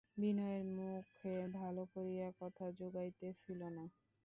[0.17, 3.85] বিনয়ের মুখে ভালো করিয়া কথা জোগাইতেছিল না।